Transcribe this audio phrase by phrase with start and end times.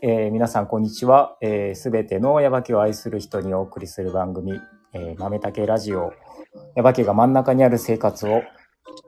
[0.00, 1.36] えー皆さんこんにちは。
[1.40, 4.60] す、え、べ、てのヤバケを愛する人にお送りする番組、
[4.92, 6.12] えー、豆竹ラジオ。
[6.76, 8.42] ヤバケが真ん中にある生活を、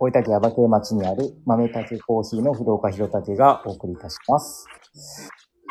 [0.01, 4.67] 大分県ヤバケ町にある豆竹コーヒーの不動家弘武がお送りいたします。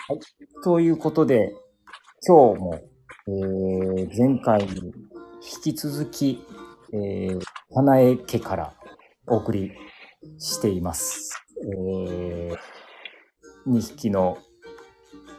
[0.08, 0.20] はい、
[0.64, 1.54] ということで、
[2.26, 2.80] 今日も、
[3.28, 4.94] えー前回に
[5.66, 6.46] 引き続き、
[6.94, 7.40] えー、
[7.74, 8.74] 花江家から
[9.28, 9.74] お送り
[10.38, 11.34] しています。
[11.62, 12.58] えー、
[13.68, 14.38] 2匹の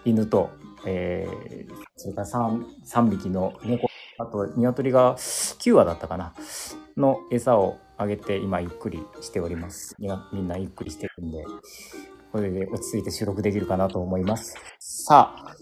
[0.05, 0.51] 犬と、
[0.87, 6.35] えー、それから 3, 3匹の猫、あと鶏が9羽だったかな、
[6.97, 9.97] の餌をあげて今ゆっくりしております。
[9.99, 10.09] み
[10.43, 11.45] んなゆっくりしてるんで、
[12.33, 14.57] これで落ち着いて収録できるかなと思います。
[14.79, 15.55] さあ、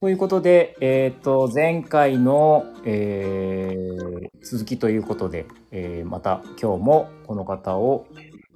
[0.00, 4.04] ということで、えっ、と、前回の、えー
[4.44, 8.06] 続きということで、えーまた今日もこの方を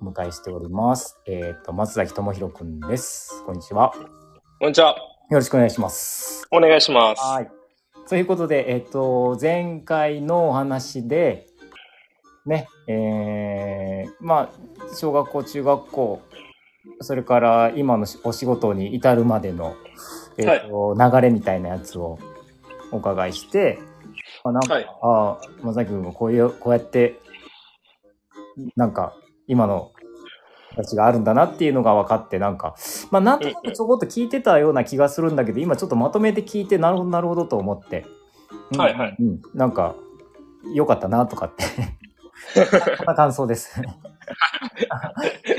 [0.02, 1.19] お迎えしております。
[1.27, 3.42] えっ、と、松崎智弘くんです。
[3.47, 3.92] こんにちは。
[4.61, 5.17] こんにちは。
[5.30, 6.48] よろしくお願いします。
[6.50, 7.20] お願いします。
[7.20, 7.50] はい。
[8.08, 11.46] ということで、えっ、と、前回のお話で、
[12.46, 16.22] ね、えー、まあ、小学校、中学校、
[17.02, 19.76] それから今のお仕事に至るまでの、
[20.38, 22.18] えっ、と、流れみたいなやつを
[22.90, 23.78] お伺いして、
[24.44, 27.20] あなんか、はいああ、まさき君もこういう、こうやって、
[28.76, 29.12] なんか、
[29.46, 29.92] 今の
[30.78, 32.74] 形があるんだなっていうのが分かって、なんか、
[33.10, 38.06] まあ、なんとなくちょこっと聞いてたような気がするんだけど、今ちょっとまとめて聞いて、なるほど、なるほどと思って、
[38.72, 39.94] うんはいはいうん、なんか、
[40.74, 41.64] 良かったなとかって、
[42.96, 43.80] こんな感想です。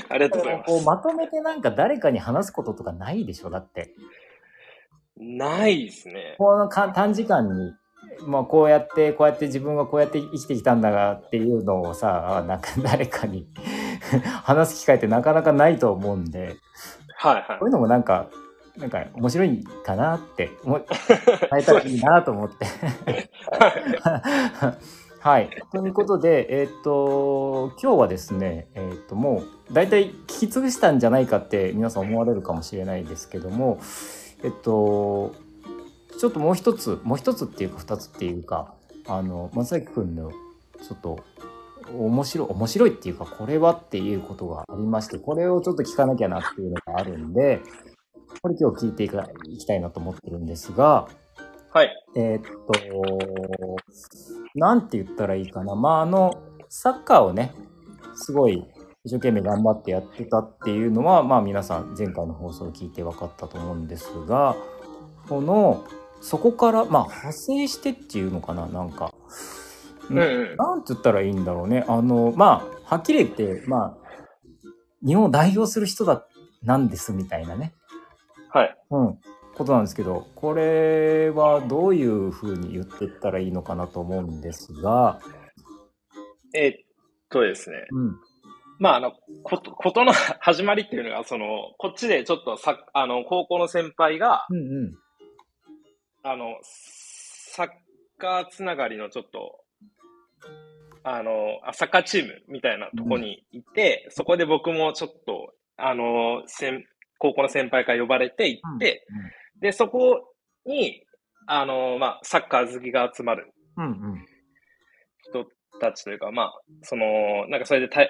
[0.10, 0.86] ありがとうございまこうす。
[0.86, 3.50] まとめてなんか誰かに話すこととかないでしょ？
[3.50, 3.96] だって。
[5.18, 6.36] ないですね。
[6.38, 7.74] このか短時間に、
[8.26, 13.48] まあ、こうやって、こうやって自分がこうやって生きてきたんだがっていうのをさ、あなんか誰かに
[14.44, 16.58] 話す機会ってなかなかないと思うんで、
[17.16, 17.60] はいはい。
[17.60, 18.28] こういうのもなんか、
[18.78, 20.88] なんか面白いかなって、も伝
[21.60, 22.66] えたらいいなと思って。
[25.20, 25.50] はい。
[25.74, 33.80] ということで、えっ、と、今日はですね、えっ、と、もう、大体聞き潰したんじゃないかって皆さん思われるかもしれないですけども、
[34.44, 35.34] えっと、
[36.18, 38.74] ちょっともう一つ、もう一つっていうか二つっていうか、
[39.08, 41.20] あの、松崎くんの、ちょっと、
[41.94, 47.62] 面白い、面白いっていうか、これはっていうことがありまして、これをちょっと聞かなきゃなっていうのがあるんで、
[48.42, 51.08] これ今日聞いていきたいなと思ってるんですが、
[51.72, 51.92] はい。
[52.16, 53.78] えーっと、
[54.56, 55.76] なんて言ったらいいかな。
[55.76, 57.54] まあ、あの、サッカーをね、
[58.16, 58.66] すごい
[59.04, 64.56] 一生懸命頑張ってやってたっていうのは、まあ皆さん前回の放送を聞いて分かったと思うんですが、
[65.28, 65.84] この、
[66.22, 69.14] そこから、まあ派生してっていうのかな、なんか。
[70.10, 70.56] うんうん。
[70.58, 71.86] なんて言ったらいいんだろうね。
[71.88, 73.98] あの、まあ、はっきり言って、まあ、
[75.06, 76.26] 日本を代表する人だ、
[76.64, 77.74] なんですみたいなね。
[78.52, 78.78] はい。
[78.90, 79.20] うん、
[79.56, 85.20] ことなんですけど、これはどういうふうに言っていったらいいのかなと思うんですが、
[86.54, 86.76] えーっ
[87.30, 87.78] とですね。
[87.92, 88.20] うん、
[88.80, 89.14] まあ、あの、
[89.44, 91.46] こと、ことの始まりっていうのが、その、
[91.78, 94.98] こっちでちょっとさ、あの、高校の先輩が、うん、うん、
[96.24, 97.70] あの、サッ
[98.18, 99.64] カーつながりのちょっと、
[101.04, 106.86] あの、あサッカーチームみたいなとこにいて、そこで僕もちょっと、あの、先
[107.18, 109.06] 高校の先輩から呼ばれて行って、
[109.60, 110.34] で、そこ
[110.66, 111.04] に、
[111.48, 114.26] あの、まあ、サッカー好きが集まるうん、うん、
[115.24, 115.46] 人
[115.80, 118.10] たちというか、まあ、その、なんかそれで大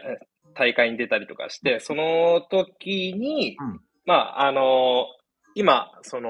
[0.53, 3.79] 大会に出たりとかして、その時に、うん。
[4.05, 5.05] まあ、あの、
[5.55, 6.29] 今、その、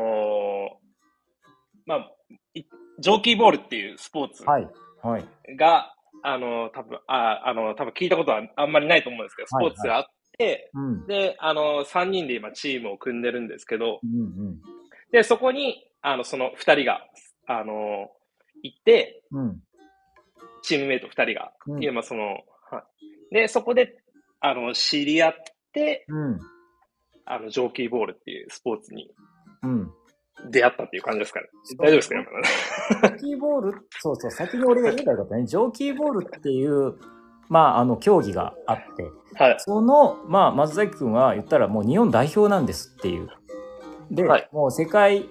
[1.90, 2.12] まあ、
[2.54, 2.64] い
[3.00, 4.70] ジョーキーボールっていうスポーツはい、
[5.02, 5.92] はい、が、
[6.22, 10.06] あの、多分あ、あの、多分聞いたことはあんまりないと思うんですけど、スポーツがあっ
[10.38, 14.62] て、うん、で、あの、3人で今チームを組んでるんですけど、うん、うん、
[15.12, 17.02] で、そこに、あの、その2人が、
[17.48, 18.12] あの、
[18.62, 19.60] 行って、うん、
[20.62, 21.84] チームメイト2人が、うん。
[21.84, 22.26] 今その、
[22.70, 22.84] は
[23.32, 23.34] い。
[23.34, 23.98] で、そこで、
[24.42, 25.34] あの、知り合っ
[25.74, 26.40] て、うん、
[27.26, 29.10] あの、ジョーキーボールっていうスポーツに
[29.64, 29.92] うん。
[30.50, 31.48] 出会ったっていう感じですかね。
[31.78, 32.26] 大丈夫ですかね
[33.02, 35.46] ジョーキーボール、そうそう、先に俺が言えばよかったね。
[35.46, 36.96] ジョーキーボールっていう、
[37.50, 39.56] まあ、あの、競技があって、はい。
[39.60, 43.30] その、まあ、松崎君は言ったらもう日本代表なんですっていう。
[44.12, 45.26] で、はいもう世界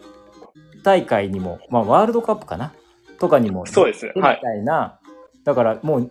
[0.85, 2.73] 大会にも、まあ、ワールドカップかな？
[3.19, 5.01] とかにも、そうですねみはいたいな、
[5.45, 6.11] だからもう、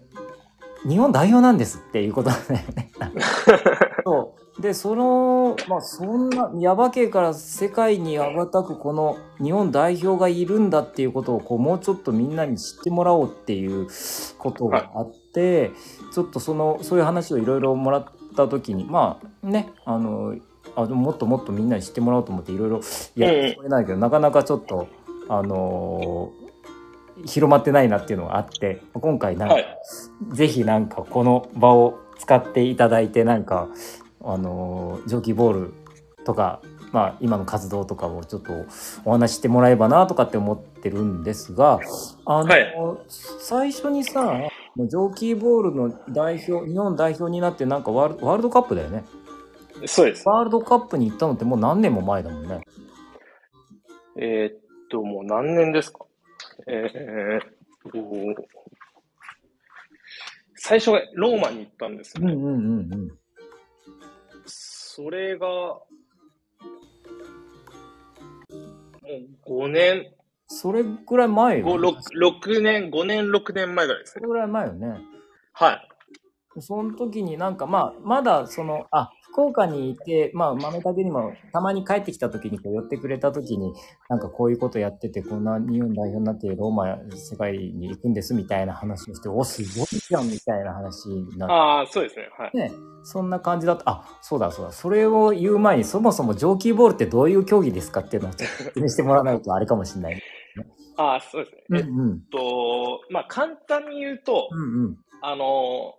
[0.88, 2.92] 日本代表なんですっていうことだよね。
[4.06, 4.47] そう。
[4.60, 13.88] で、その、まあ、そんな、ヤバ系から世界に羽ばたくこの日本代表がいるんだっていうことを、こう、もうちょっとみんなに知ってもらおうっていう
[14.40, 15.72] ことがあって、
[16.12, 18.06] ちょっとその、そういう話をいろいろもらっ
[18.36, 20.36] た時に、まあね、あの、
[20.76, 22.82] あでももっともっとみんなに知ってもらおうと思っていろいろ
[23.16, 24.88] やってこれないけど、なかなかちょっと
[25.30, 26.48] あのー
[27.26, 29.66] 広まってないなっていうのがあって今回なんか、はい。
[30.34, 33.70] ぜひなんかこの場を使っていただいてなんか
[34.28, 35.74] あのー蒸気ボール
[36.26, 38.66] とかまあ今の活動とかをちょっと
[39.06, 41.80] お話ししてもらえばなとかって思ってるんですが
[42.26, 42.74] あの、はい。
[43.40, 44.34] 最初にさ
[44.90, 49.06] 蒸気ボールの代表日本代表になってなんかワールワールドカップだよね。
[49.86, 50.28] そうです。
[50.28, 52.62] ワールドカップに行ったのってもう何年も前だもんね。
[54.20, 54.60] えーっ
[54.90, 56.06] と、もう何年ですか？
[56.68, 57.42] えーっ
[57.92, 57.98] と、
[60.56, 62.34] 最初はローマに行ったんですよね。
[62.34, 63.12] うんうんうんうん
[64.98, 65.84] それが、も
[69.06, 70.12] う5年、
[70.48, 74.22] それぐらい前よ、5、ね、6、6年、5年、6年前ぐらいですね。
[74.22, 75.00] それぐらい前よね
[75.54, 75.88] はい。
[76.62, 83.72] その時になんかまあまだそのあ福岡にいてまあ豆竹にもたまに帰ってきた時にこう寄ってくれた時に
[84.10, 92.30] なんかこういうことやっててこんな日本代表になってローマ世界に行くんですみたいな話をしておすごいじゃんみたいな話になっああ、そうですね。
[92.36, 92.52] はい。
[92.52, 92.72] てね
[93.04, 100.22] そんな感じだったあそうだそうだそれを言う前にそもそも蒸気ボールってどういう競技ですかっていうのを説明してもらわないとあれかもしれない。
[100.98, 101.80] ああ、そうですね。
[101.80, 105.94] えっうんうんと、まあ、簡単に言うと、うんうんあの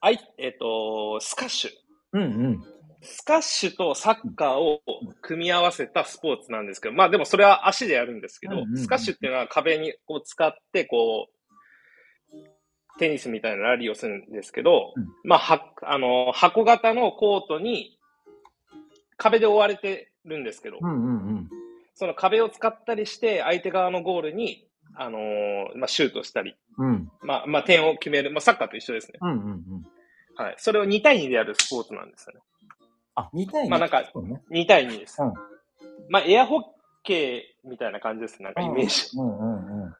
[0.00, 1.70] あい、えっと、スカッシュ。
[2.12, 2.64] うんうん。
[3.02, 4.80] スカッシュとサッカーを
[5.22, 11.38] 組み合わせたスポーツなんですけど、まあでもそれは足でやるんですけどうんうんう、んスカッシュっていうのは壁にこう使って、こう、
[12.98, 15.06] テニスみたいなラリーをするんですけど、うん。
[15.24, 17.98] まあ、は、あの、箱型のコートに
[19.16, 21.50] 壁で覆われてるんですけど、うんうんうん。
[21.94, 24.67] その壁を使ったりして、相手側のゴールに、
[25.00, 28.32] あのーまあ、シュートしたり、うんまあ、まあ、点を決める。
[28.32, 29.18] まあ、サッカーと一緒ですね。
[29.22, 29.62] うんうんうん
[30.36, 30.54] はい。
[30.58, 32.40] それを2対2でやるスポーツなんですよね。
[33.16, 35.20] あ2対2まあなんかそうね2対2です。
[35.22, 35.32] うん
[36.08, 36.62] まあ、エアホッ
[37.02, 38.42] ケーみたいな感じです。
[38.42, 39.16] なんかイメージ。
[39.16, 39.94] うんうんうん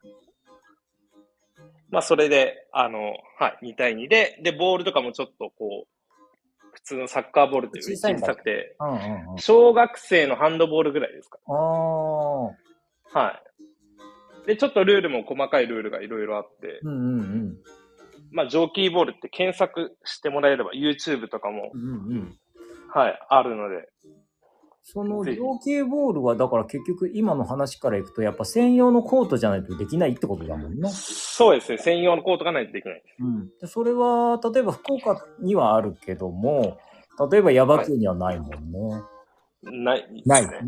[1.90, 11.38] まあ、それで、あの、はい、2対2で、で、ボールとかもちょっとこう、普通のサッカーボールという小さくて、うんうんうん小学生のハンドボールぐらいですか。
[11.46, 12.52] ああ、は
[13.30, 13.47] い。
[14.48, 17.56] で、ちょっとルールも細かいルールがいろいろあって、うんうんうん。
[18.32, 22.38] まあ、ジョーキーボールって検索してもらえれば、YouTube とかも、うんうん。
[22.90, 23.90] はい、あるので、
[24.82, 30.88] そのぜひ情景ボールはだから結局今の話からいくとやっぱ専用のコートじゃないとできないってことだもんね。
[30.88, 33.02] そうですね、専用のコートがないとできない。
[33.20, 33.48] うん。
[33.60, 36.78] でそれは例えば福岡にはあるけども、
[37.30, 38.88] 例えば耶馬渓にはないもんね。
[38.88, 39.02] ない
[39.62, 40.22] ですね。
[40.26, 40.60] ないね。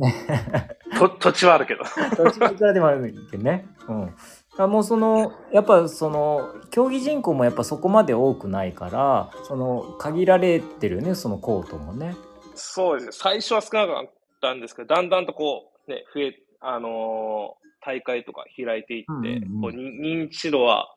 [0.98, 1.84] と 土地はあるけど。
[2.16, 3.66] どっちもいくらでもあるけどね。
[3.88, 4.06] うん。
[4.06, 4.14] だか
[4.58, 12.16] らもうそのやっぱその競技人口もやっぱそこまで多くないからその限られてるよねそのコートもね。
[12.54, 13.12] そうですね。
[13.12, 14.10] 最初は少なかっ
[14.40, 20.94] たんですけど、だんだんとこう、ね、増え、あのー大会とか開いていって、うんうんうんこうに認知度は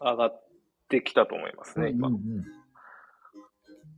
[0.00, 0.42] 上がっ
[0.88, 2.08] てきたと思いますね、今。
[2.08, 2.61] うんうんうん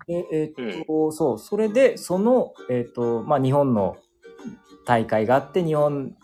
[0.07, 3.97] でえーっと、そう、それで、その、えーっと、まあ、日本の
[4.85, 6.15] 大会があって、日本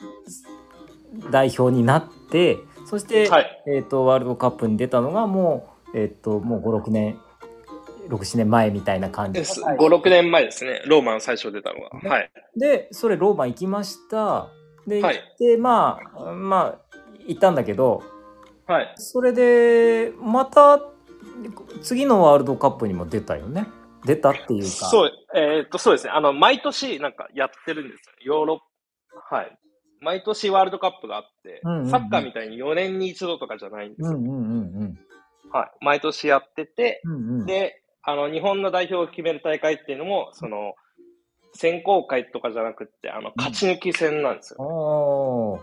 [1.31, 3.63] 代表になって、そして、はい。
[3.67, 7.19] えーっと、ワールドカップに出たのが、もう、えーっと、もう5、6年、
[8.09, 10.83] 6、7年前みたいな感じです5、6年前ですね。
[10.87, 12.01] ローマン最初出たのが。
[12.01, 12.31] ねはい。
[12.57, 14.49] で、それ、ローマ行きました。
[14.87, 16.97] で、行はいって、まあ、まあ、
[17.27, 18.03] 行ったんだけど、
[18.67, 18.93] はい。
[18.97, 20.81] それで、また、
[21.83, 23.67] 次のワールドカップにも出たよね。
[24.05, 24.69] 出たっていうか。
[24.69, 26.11] そう、えーっと、そうですね。
[26.11, 28.37] あの、毎年なんかやってるんですよ。
[28.37, 28.59] ヨーロッ
[29.29, 29.59] パ、はい。
[30.01, 34.17] 毎年ワールドカップがあって、うんうんうんサッカーみたいに4年に一度とかじゃないんですよ。
[34.17, 34.99] うんうんうんうん。
[35.53, 35.71] はい。
[35.85, 40.75] 毎年やってて、うんうん、で、あの、日本の代表を決める大会っていうのも、その、
[41.53, 44.65] 選考会とかじゃなくって、あの、勝ち抜き戦なんですよ。
[44.65, 45.61] おー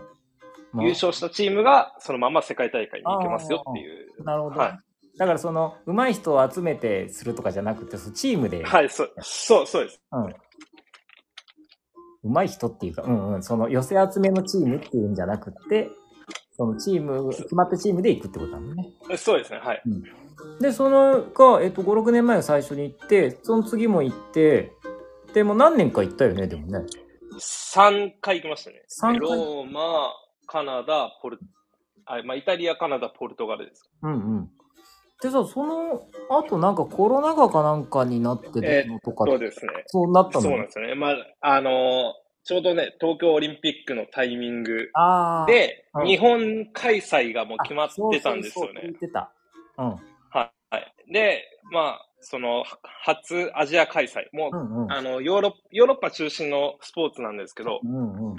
[0.70, 4.22] まあ優勝したチームが、そのまま世界大会に行けますよっていう。
[4.22, 4.78] なるほど、はい
[5.18, 10.00] だからその上手い人を集めてするとかじゃなくてそのチームで、はい、そう、そう、そうです。
[10.12, 10.18] う
[12.28, 15.90] ん、上手い人っていうか、うんうん、その寄せ集めのチームっていうんじゃなくて
[16.56, 18.88] そのチーム決まったチームで行くってことだもんね。
[19.16, 19.82] そうですね、はい。
[20.60, 24.72] でそのが、えっと、56年前を最初に行ってその次も行って
[25.34, 26.86] でもう何年か行ったよねでもね。
[27.38, 28.82] 3回行きましたね。
[28.88, 30.12] 三回ローマ、
[30.46, 31.38] カナダ、ポル、
[32.04, 33.88] あ、まあ、イタリア、カナダ、ポルトガルです。
[34.02, 34.50] うんうん、
[35.20, 39.72] でさそのあとなんかコロナ禍かなんかになってえるのとか、そうですね。
[39.86, 40.42] そうなったの？
[40.42, 40.94] そうなんですよね。
[40.94, 44.90] まあ、あのーちょうどね、東京オリンピックのタイミング
[45.46, 49.10] でうん、日本開催がもう決まってたんですよねあそうそう
[49.76, 49.84] そう。
[49.84, 49.96] うん。
[50.30, 51.12] はい。
[51.12, 52.64] で、まあ、その、
[53.04, 54.28] 初アジア開催。
[54.32, 54.92] もう、うんうん。
[54.92, 58.36] あの、ヨーロッ、ヨーロッパ中心のスポーツなんですけど、うんうん。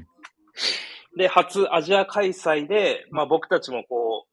[1.16, 4.26] で、初アジア開催で、まあ僕たちもこ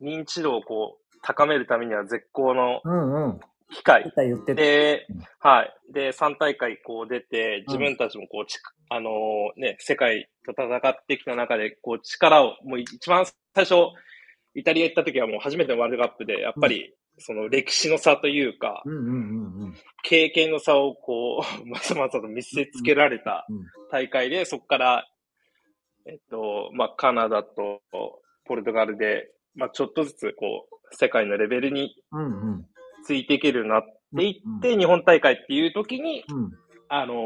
[0.00, 3.40] う、認知度をこう、高めるためには絶好のうんうん。
[3.70, 4.54] 機会言った言ってた。
[4.54, 5.92] でうん、はい。
[5.92, 8.58] で、3大会こう出て、うん自分たちもこう、ち
[8.88, 13.74] あのーね、世界と戦ってきた中で、こう、力を、もう一番最初、
[14.54, 19.74] イタリア行った時はもう初めてのワールドカップで、やっぱり、その歴史の差というか、うんうんうんうん。
[20.02, 25.08] 経験の差をこう、 まざまざと見せつけられたうん大会で、そこから、
[26.06, 27.82] えっと、まあ、カナダと
[28.44, 32.66] ポルトガルで、まあ、ちょっとずつこう、世界のレベルにうんうん。
[33.04, 33.82] ついていけるようになっ
[34.16, 36.50] ていうんって、日本大会っていう時に、うん。
[36.88, 37.16] あのー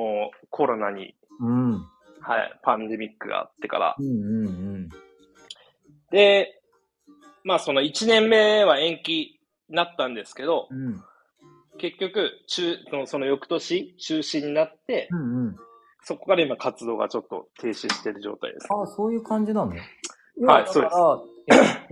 [0.50, 1.72] コロナに、うん。
[2.20, 3.96] はい、パンデミックがあってから。
[3.98, 4.88] うんうんうん。
[6.10, 6.62] で、
[7.44, 11.02] まあその1年目は延期になったんですけど、うん。
[11.78, 15.56] 結局、中、そのその翌年中止になって、うんうん。
[16.04, 18.66] そこから今活動がちょっと停止してる状態です。
[18.70, 19.68] ああ、そういう感じなの？
[19.68, 19.78] はい
[20.64, 21.31] だからえ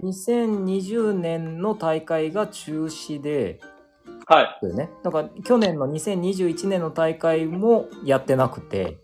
[0.02, 3.60] 2020年の大会が中止で、
[4.26, 4.74] はい。
[4.74, 4.90] ね。
[5.02, 8.98] だから去年の2021年の大会もやってなくて、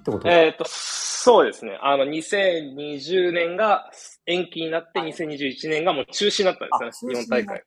[0.00, 0.28] ってこと？
[0.28, 1.78] えっ、と、そうですね。
[1.82, 3.90] あの、2020年が
[4.26, 7.14] 延期になって、2021年がもう中止になったんあですね。
[7.14, 7.62] 日本大会。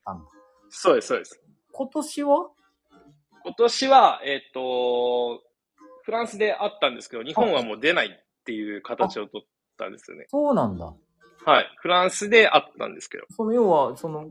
[0.69, 1.41] そうです、そうです。
[1.71, 2.49] 今年は？
[3.43, 5.41] 今年は、えっ、と、
[6.03, 9.47] フランスであったんですけど、日本はもう出ないっていう形を取っ
[9.77, 10.25] たんですよね。
[10.29, 10.93] そうなんだ。
[11.47, 11.71] はい。
[11.77, 13.23] フランスであったんですけど。
[13.29, 14.27] その要は、その、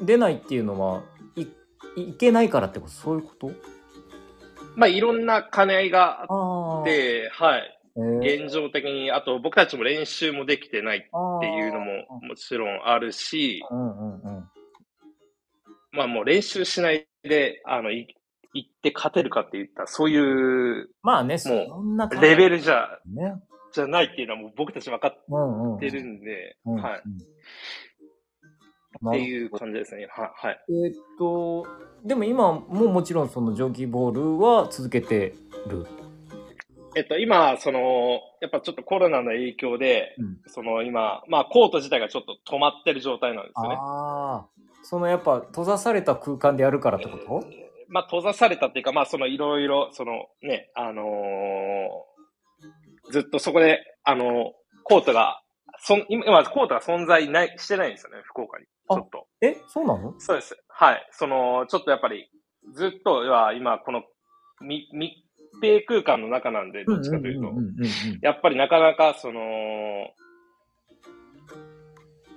[0.00, 1.04] 出ないっていうのは、
[1.36, 1.46] い、
[1.94, 2.90] いけないからってこと？
[2.90, 3.52] そういうこと？
[4.74, 6.82] まあ、いろんな兼ね合いがあ。
[6.82, 7.78] って、はい。
[7.94, 11.06] えー、現状的に、あと僕たちも練習もできてないって
[11.46, 11.86] いうのも
[12.26, 14.44] もちろんあるし、うんうんうん。
[15.92, 18.08] まあもう練習しないで、あの、い
[18.52, 20.18] 行って勝てるかって言ったら、そうい
[20.80, 22.56] うまあね、そんなレベル。
[22.56, 23.34] ルじゃ、ね。
[23.72, 25.78] じゃないっていうのはもう僕たち分かっ。
[25.80, 26.98] てるんで、うんはい。
[26.98, 27.02] っ
[29.02, 29.12] うん。
[29.12, 29.20] てう。
[29.20, 30.06] いう感じですね。
[30.10, 30.60] は、はい。
[30.68, 31.66] えーっと、
[32.04, 35.34] でも今ももちろんそのジョギボールは続けて
[35.68, 35.86] る？
[36.94, 43.76] えっと、今、その、やっぱちょっとコロナの影響で、うんその今、まあコート自体がちょっと止まってる状態なんですよね。
[43.78, 44.46] ああ。
[44.84, 47.46] そのやっぱ閉ざされた空間でやるからってこと？
[47.88, 51.06] まあ閉ざされたっていうか、まあそのいろいろ、そのね、あのー
[53.10, 54.50] ずっとそこで、あのー
[54.84, 55.40] コートが、
[55.78, 58.64] そん今、今コートが存在ない、してないんですよね、福岡に。
[58.64, 59.26] ちあょっと。
[59.40, 60.14] え、そうなの？
[60.18, 60.56] そうです。
[60.68, 61.08] はい。
[61.12, 62.28] その、ちょっとやっぱり、
[62.74, 64.02] ずっとは今、この
[64.60, 65.12] 密密
[65.60, 67.52] 閉空間の中なんで、どっちかというと
[68.22, 69.40] やっぱりなかなか、その、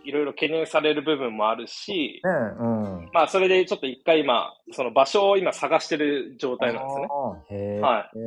[0.03, 2.29] いろいろ懸念される部分もあるし、ねえ、
[2.59, 3.09] うん。
[3.11, 6.99] まあ、それでちょっと一回今、その場所を今探してる状態なんです
[7.55, 7.79] ね。
[7.81, 8.17] はい。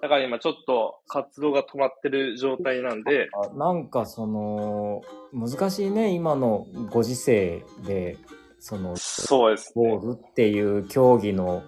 [0.00, 5.02] だから今ちょっと活動が止まってる状態なんで、あなんかその、
[5.32, 8.16] 難しいね、今のご時世で、
[8.58, 9.90] その、そうですね。
[9.90, 11.62] ボールっていう競技の、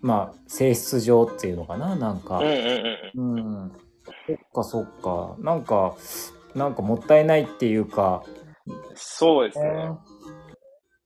[0.00, 2.38] まあ、性質上っていうのかな、なんか。
[2.38, 3.36] うんうんうん。
[3.36, 3.72] うん。
[4.26, 5.36] そっかそっか。
[5.40, 5.96] なんか、
[6.54, 8.22] なんかもったいないっていうか、
[8.94, 9.68] そうですね。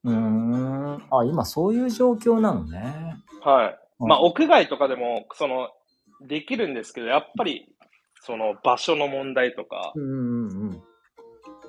[0.05, 0.95] うーん。
[1.11, 3.17] あ、今そういう状況なのね。
[3.43, 3.79] はい。
[4.00, 5.69] うんまあ、屋外とかでも、その、
[6.20, 7.66] できるんですけど、やっぱり、
[8.22, 10.82] その場所の問題とか、うんうんうん。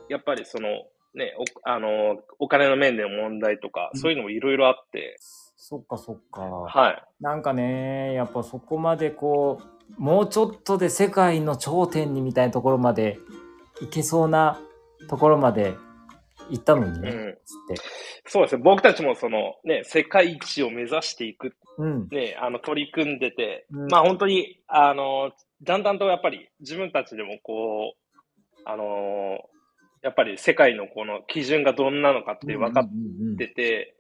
[0.10, 0.68] やっぱりその、
[1.14, 5.16] ね、お、あの、お金の面での問題とか、うんそういうのもいろいろあって、
[5.64, 6.42] そっかそっか。
[6.42, 7.04] はい。
[7.22, 13.20] なんかね、やっぱそこまでこう、もうちょっとで世界の頂点にみたいなところまで
[13.80, 14.60] 行けそうな
[15.08, 15.76] ところまで
[16.52, 17.38] 行ったのにね、うん。
[18.26, 18.62] そうですね。
[18.64, 22.08] 僕たちもその、ね、世界一を目指していく、うん。
[22.10, 25.32] ね、あの、取り組んでて、うんまあ本当に、あの、
[25.64, 29.40] だんだんとやっぱり自分たちでもこう、あの、
[30.02, 33.96] やっぱり世界のこの基準がどんなのかって分かっうんてて、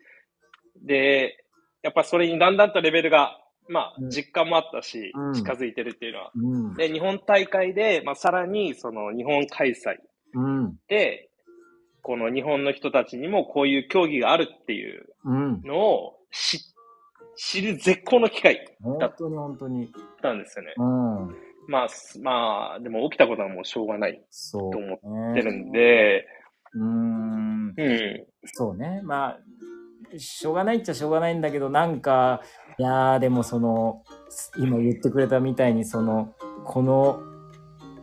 [0.83, 1.45] で、
[1.83, 3.37] やっぱそれにだんだんとレベルが、
[3.69, 6.31] まあうん実感もあったし、うん近づいてるっていうのは。
[6.35, 6.75] うん。
[6.75, 9.97] で、日本大会で、まあさらにその日本開催
[10.33, 10.75] うん。
[10.87, 11.30] で、
[12.01, 15.61] この日本の人たちにもこういう競技があるっていううん。
[15.63, 16.59] のを知
[17.35, 19.91] 知る絶好の機会本当に本当に。
[20.21, 20.73] なんですよね。
[20.77, 21.35] うん。
[21.67, 25.71] まあ、すまあ、でも起きたことはもうしょうがないそう、と思っってるん。
[25.71, 26.27] で、
[26.73, 27.73] うーん。
[27.77, 28.25] うん。
[28.45, 29.01] そうね。
[29.03, 32.41] まあ、しょうがないっちゃしょうがないんだけど、なんか、
[32.77, 34.03] いやー、でもその、
[34.57, 36.33] 今言ってくれたみたいに、その、
[36.65, 37.19] この、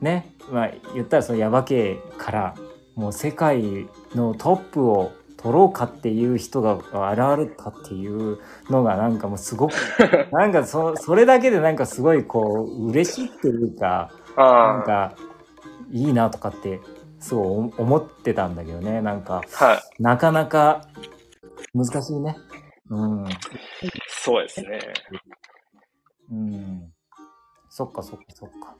[0.00, 2.54] ね、まあ、言ったらそのヤバ系から、
[2.98, 8.38] もう世界のトップを取ろうかっていう人が現れたっていう
[8.68, 9.72] のがなんかもうすごく
[10.32, 15.14] なんかそそれだけでなんかすごいこう嬉しいっていうかなんあか
[15.92, 16.80] いいなとかって
[17.20, 20.02] すごい思ってたんだけどねなんかあ、はい。
[20.02, 20.88] なかなか
[21.72, 22.36] 難しいね。
[22.90, 23.24] うん。
[24.08, 24.80] そうですね。
[26.32, 26.92] うん。
[27.68, 28.74] そっかそっかそっか。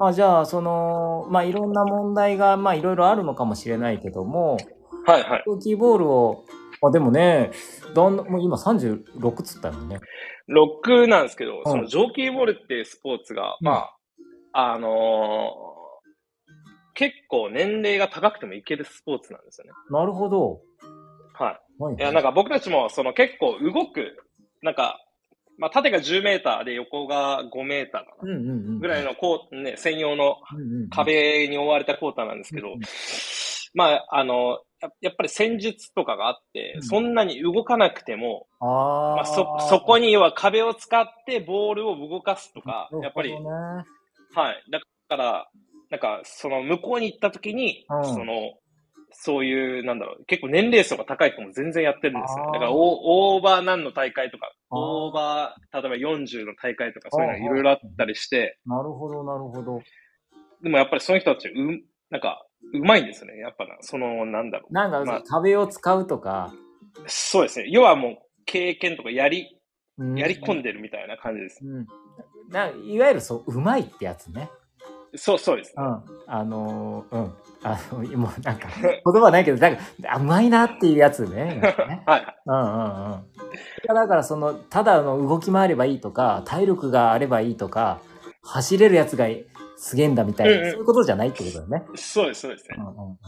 [0.00, 4.56] まあじゃあ、その、まあいろんな問題が、まあいろいろあるのかもしれないけども、
[5.06, 5.44] はいはい。
[5.62, 6.46] キーボールを、
[6.82, 7.50] あ、でもね、
[7.94, 10.00] だんもう今36つったもんね。
[10.48, 13.90] 6なんですけど、んそのジョーキーボールっていうスポーツが、うんま
[14.54, 15.80] あ、あのー
[16.94, 19.72] 結構年齢が高くてもいけるスポーツなんですよね。
[19.90, 20.60] なるほど。
[21.32, 21.82] はい。
[21.82, 24.18] はいいや、なんか僕たちも、その結構動く、
[24.60, 24.98] なんか、
[25.60, 28.32] まあ、縦が10メーターで横が5メーターかな。
[28.32, 28.78] うんうんうん。
[28.80, 30.36] ぐらいのこう、ね、専用の
[30.90, 32.80] 壁に覆われたコーターなんですけどうんうん、
[33.74, 39.26] まあ、あの、ややっぱり戦術とかがあってうん、そんなに動かなくても、あまあ、あ。
[39.26, 43.38] そ、そこには壁を使ってボールを動かすとかね、やっぱり、は
[44.52, 44.64] い。
[44.70, 45.50] だから、
[45.90, 48.54] なんか、その向こうに行った時に、うんその、
[49.12, 52.50] そういう、なんだろう、結構年齢層が高い人も全然やってるんですよ。
[52.52, 59.80] だからオー、オーバー何の大会とか、オーバー、例えば40の大会とか、そういうのいろいろあったりして、なるほど、なるほど。
[60.62, 61.52] でもやっぱりその人たち、う、
[62.10, 63.38] なんか、うまいんですよね。
[63.38, 66.52] やっぱな、その、なんだろなんか、まあ壁を使うとか、
[66.96, 67.02] う。
[67.06, 67.66] そうですね。
[67.70, 69.56] 要はもう、経験とかやり、
[69.98, 71.60] うんやり込んでるみたいな感じです。
[71.62, 71.86] うん。
[72.50, 74.50] ないわゆるそう、うまいってやつね。
[75.14, 75.74] そう、そうです。
[75.76, 76.02] うん。
[76.26, 77.34] あのーうん。
[77.62, 81.60] あの、もうなんか、 言葉ないけど、なんか、あうまいなっていうやつ ね。
[82.06, 82.36] はい。
[82.46, 83.24] うんうんうん。
[83.86, 88.00] だからその、ただの動き回ればいいとか、体力があればいいとか、
[88.42, 89.26] 走れるやつが
[89.76, 91.84] すげえんだみたいな、うんうんそういうことじゃないってことだね。
[91.94, 92.80] そうです、そうですねう。
[92.82, 93.18] んうんうん。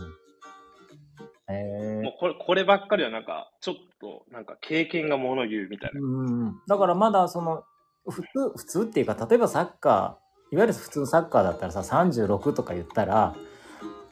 [1.51, 6.01] えもうこれ、こればっかりはなんか、ちょっと、なんか経験がもの言うみたいー、な。
[6.01, 6.63] うんうんうん。
[6.67, 7.65] だからまだその、
[8.09, 10.22] 普通、普通っていうか、例えばサッカー、
[10.53, 13.35] いわゆる普通のサッカーだったらさ、36とか言ったら、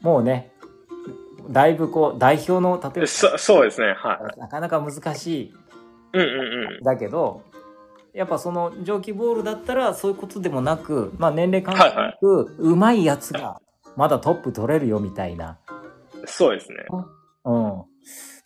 [0.01, 0.53] もうね、
[1.51, 4.41] だいぶこう、代表の、例えば、そそうですね、はい。
[4.41, 5.55] なかなか難しい
[6.13, 7.43] うんうんだけど
[8.13, 13.61] やっぱその蒸気ボールだったらそういうことでもなく、まあ、年齢関係なく、うまいやつが
[13.97, 15.59] まだトップ取れるよみたいな。
[16.15, 16.27] うん。
[16.27, 16.77] そうですね。
[17.45, 17.85] うん、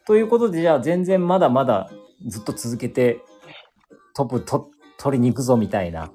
[0.06, 1.90] ということでじゃあ全然まだまだ
[2.26, 3.22] ずっと続けて
[4.14, 6.10] トップと取りに行くぞみたいな。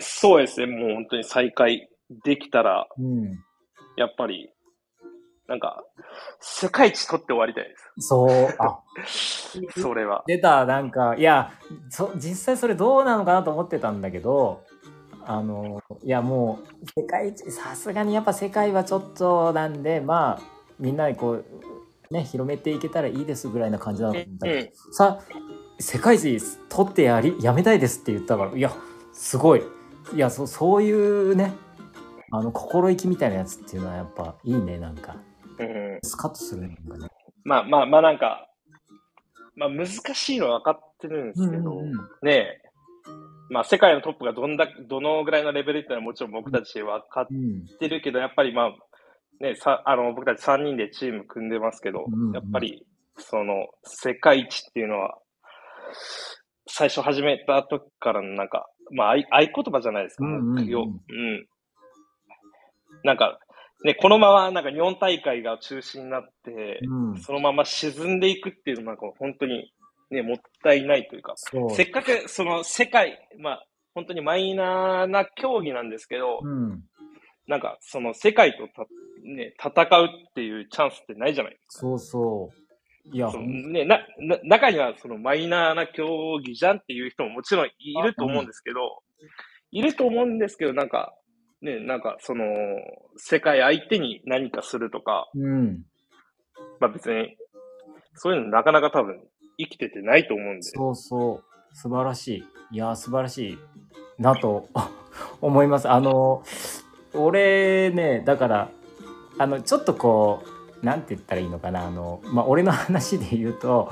[0.00, 1.88] そうですね、もう本当に再開
[2.24, 3.38] できたら、うん、
[3.96, 4.50] やっぱり、
[5.46, 5.84] なんか、
[6.40, 9.60] 世界一取って終わりたいでそうあす。
[9.80, 10.24] それは。
[10.26, 11.52] 出たなんかいや
[11.90, 14.62] そ実際それどうなのかなと思ってたんだけど
[15.24, 20.42] あのいやもう世界一さすがにやっぱ世界はちょっとなんでまあ
[20.78, 21.44] みんなにこう
[22.10, 24.70] ね広めていけたらいいですぐらいな感じなのうん。
[24.92, 25.20] さ
[25.78, 28.72] 世界一取ってやりやめたいですって言ったからいや
[29.12, 29.62] すごい
[30.14, 31.52] いやそそういうね
[32.30, 35.16] あの心意気みたいなやつっていうのはやっぱいいねなんか。
[35.58, 36.76] うん、スカッとするね。
[37.44, 38.48] まあまあまあなんか、
[39.54, 41.94] まあ難しいのは分かってるんですけど、うんうんうん。
[42.22, 42.62] ねえ、
[43.50, 48.72] まあ世界のトップがどんだ、どのぐらいのレベルっていうのはもちろん僕たち分かっうんてるけど、やっぱりまあ、
[49.40, 52.32] ね、さ、あの、僕たち3人でチーム組んでますけど、うんうん。
[52.32, 52.86] やっぱり、
[53.18, 55.18] その、世界一っていうのは、
[56.66, 61.46] 最初始めた時からのなんか、まあ、合言葉じゃないですか、うんうんうん。
[63.02, 63.38] なんか、
[63.84, 69.72] ね、このままなんか日本大会が中止になって、うんそのまま沈んでいくっていうのはなんか本当に
[70.10, 76.82] ね、もったいないというか、せっかくその世界、まあ、本当にマイナーな競技なんですけど、うん
[77.46, 78.86] なんか、その世界とた、
[79.22, 81.80] ね、戦うっていうチャンスってないじゃないですか。
[81.80, 82.63] そうそう。
[83.12, 89.02] いや、ね、な、な、中にはそのマイナーな競技じゃんっていう人ももちろんいると思うんですけど、
[89.70, 91.14] いると思うんですけど、なんか、
[91.60, 92.44] ね、なんかその、
[93.16, 95.82] 世界相手に何かするとか、うん。
[96.80, 97.36] まあ別に、
[98.14, 99.20] そういうのなかなか多分
[99.58, 100.62] 生きててないと思うんで。
[100.62, 101.76] そうそう。
[101.76, 102.44] 素晴らしい。
[102.72, 103.58] いや、素晴らしい
[104.18, 104.68] なと
[105.42, 105.88] 思います。
[105.88, 106.42] あの、
[107.14, 108.70] 俺ね、だから、
[109.38, 110.53] あの、ちょっとこう、
[110.84, 111.86] なんて言ったらいいのかな？
[111.86, 113.90] あの、まあ、俺の話で言うと、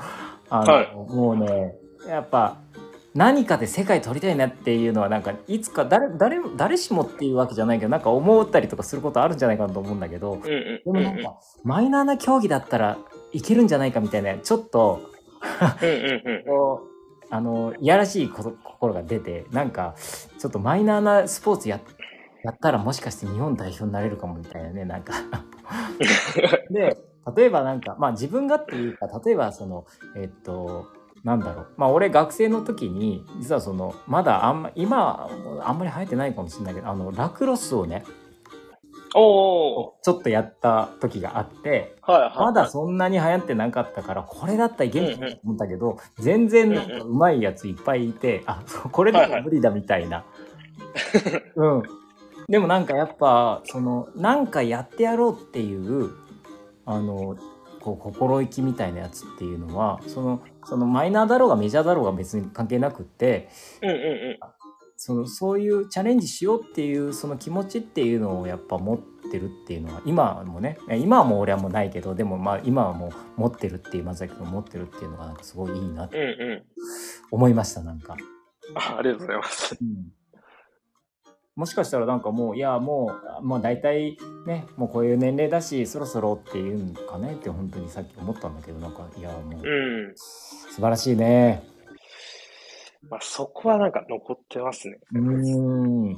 [0.49, 1.75] あの、はいもうね、
[2.07, 2.59] やっぱ、
[3.15, 10.43] 何かで世界取りたいなっていうのはなんかいつか誰誰誰しもっていうわけじゃないけどなんか思ったりとかすることあるんじゃないかなと思うんだけどうんうん。
[10.43, 12.97] でもなんかマイナーな競技だったら
[13.31, 15.11] いけるんじゃないかみたいなちょっと。
[16.47, 16.93] こう
[17.29, 19.95] あのいやらしいこと心が出てなんか
[20.39, 21.79] ちょっとマイナーなスポーツや
[22.43, 25.13] やったらもしかして日本代表になれるかもみたいなねなんか
[26.69, 26.97] で
[27.35, 30.87] 例えばなんかまあ自分がっていうか例えばそのえっと
[31.23, 35.29] なんだろうまあ俺学生の時に実はそのまだあんま今は
[35.67, 38.03] あんまり流行ってないかもしれないけどあのラクロスをね
[39.15, 42.37] おおちょっとやった時があってはいはい。
[42.37, 50.25] まだそんなに流行ってなかったからこれだったらいけると思ったけど全然なんかうまいやついっぱいいてあこれでも無理だみたいな。
[51.55, 51.83] うん。
[52.47, 56.11] でもなんかやっぱそのなんかやってやろうっていう
[56.85, 57.37] あの
[57.81, 63.49] こう心意気みたいなやつっていうのはそのそのマイナーだろうがメジャーだろうが別に関係なくって
[63.81, 64.39] うんうんうん。
[64.95, 76.63] そのそういうチャレンジしようっていうその気持ちっていうのをやっぱ持ってるっていうのは今もねえ今はもう俺はもうないけどでもまあ今はもう持ってるっていう松崎君が持ってるっていうのがなんかすごいいいなってうんうん。
[77.31, 78.15] 思いましたなんか。
[78.75, 79.77] あありがとうございます。
[79.81, 80.22] うん
[81.55, 83.11] もしかしたらなんかもういやも
[83.41, 90.13] うもう大体ねもうこういう年齢だしそろそろっていうんかねって本当にさっき思ったんだけどなんかいやもううん。
[90.15, 91.63] 素晴らしいね。
[93.09, 94.97] まあそこはなんか残ってますね。
[95.13, 96.09] うーん。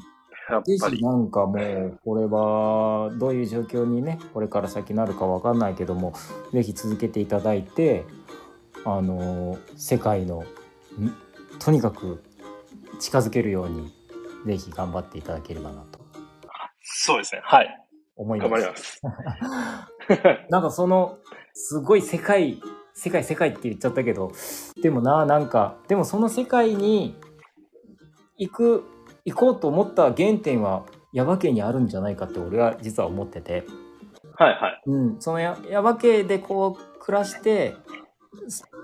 [0.49, 0.97] やっぜぱり。
[0.97, 6.13] ひなんかもうこれはどういう状況にねこれから先なるかわかんないけども
[6.53, 8.05] ぜひ続けていただいて
[8.85, 10.45] あの世界のん？
[11.59, 12.23] とにかく
[12.99, 13.91] 近づけるように
[14.45, 16.05] ぜひ頑張っていただければなと
[16.85, 17.41] そうですね。
[17.43, 17.85] はい。
[18.15, 18.49] 思います。
[18.49, 19.01] 頑張ります。
[20.49, 21.17] なんかその
[21.53, 22.61] すごい世界
[22.93, 24.31] 世界世界って言っちゃったけど
[24.81, 27.15] でもななんかでもその世界に
[28.37, 28.83] 行く
[29.25, 33.65] 行こうと思った原点は耶馬渓にあるんじゃないかって俺は実は思ってて、
[34.35, 34.81] はいはい。
[34.85, 37.75] うん、そのや耶馬渓でこう暮らして、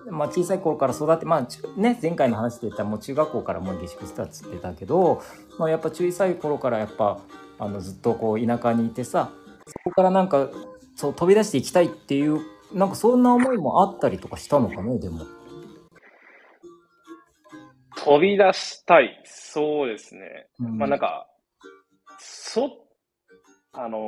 [0.09, 1.47] まあ、小さい頃から育ってまあ
[1.79, 5.21] ね前回の話で言ったらもう中学校からもう下宿してたっつってたけど、
[5.59, 7.19] まあ、やっぱ小さい頃からやっぱ
[7.59, 9.31] あのずっとこう田舎にいてさ
[9.67, 10.49] そこからなんか
[10.95, 12.41] そう飛び出していきたいっていう
[12.73, 15.25] なんかそんな思いもあったりとかしたのかねでも。
[18.03, 19.21] 飛び出したい。
[19.25, 20.47] そうですね。
[20.59, 21.27] うんまあなんか、
[22.17, 22.69] そ、
[23.73, 24.01] あのー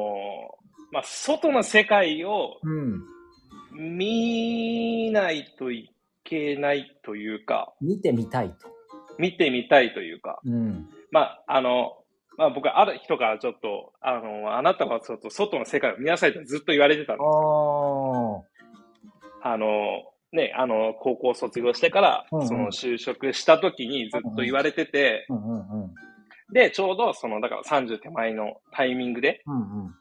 [0.92, 3.04] まあ外の世界をうん、
[3.74, 5.92] 見ないとい
[6.24, 8.56] けないというか、見てみたいと。
[9.18, 10.90] 見てみたいというか、うん。
[11.12, 11.94] まああの、
[12.38, 17.26] まあ僕ある人からちょっと、あの、あなたはちょっと外の世界を見なさいとずっと言われてたんです。
[17.26, 17.30] あ
[19.46, 19.68] あの、
[20.32, 22.48] ね、あの、高校卒業してからうんう、ん。
[22.48, 25.84] その就職した時にずっと言われてて、あ、うんうん。
[25.84, 25.94] うん
[26.54, 29.96] で、ちょうどその、だから30手前のタイミングで、うんうん。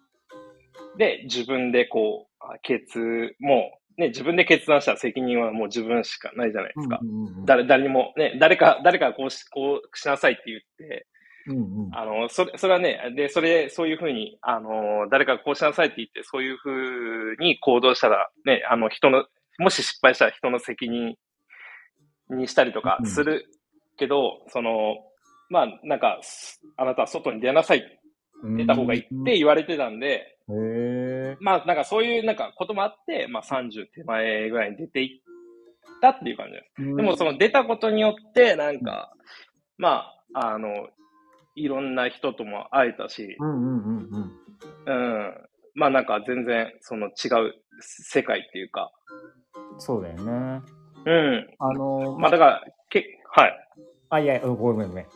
[0.99, 2.32] で、自分でこう、あ
[2.63, 6.99] 決、もう、ね、自分で決断したら責任はもう自分しかないじゃないですか。
[7.03, 7.45] うんうんうん。
[7.45, 11.07] 誰、誰にも、ね、誰か、誰かがこうし、こうしなさいって言って、
[11.47, 11.95] うんうん。
[11.95, 19.27] あの、それ、それはね、で、それ、そういうふうに、あの、誰かがこうしなさいって言って、そういうふうに行動したら、ね、あの、人の、
[19.59, 21.17] もし失敗したら人の責任
[22.31, 23.47] にしたりとかする
[23.99, 24.97] けど、その、
[25.51, 26.21] まあ、なんか、
[26.77, 27.85] あなたは外に出なさい、
[28.57, 30.32] 出た方がいいって言われてたんで、
[31.41, 35.21] まあ、なんかそういうなんかこともあって、まあ30手前ぐらいに出ていっ
[36.01, 36.97] たっていう感じです。
[36.97, 39.13] でもその出たことによって、なんか、
[39.79, 40.89] まあ、あの、
[41.55, 44.33] いろんな人とも会えたし、うんうんうん
[44.87, 45.25] うん。
[45.25, 45.35] うん。
[45.75, 48.91] まあなんか全然その違う世界っていうか、
[49.79, 50.61] そうだよね。
[51.05, 51.51] うん。
[51.59, 53.69] あのまあだから、け、はい。
[54.11, 55.07] あ、いや、うんごめんごめん。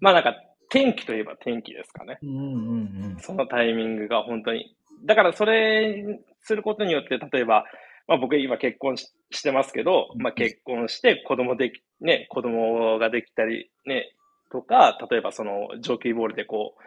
[0.00, 0.34] まあなんか
[0.74, 2.18] 天気といえば天気ですかね。
[2.20, 4.76] うんうんうんそのタイミングが本当に。
[5.04, 6.04] だからそれ
[6.42, 7.64] することによって、例えば、
[8.08, 14.16] まあ僕今結婚ししてますけど、まあ結婚して子供でき、ね、子供ができたり、ね、
[14.50, 16.82] とか、例えばそのジョーキーボールでこう、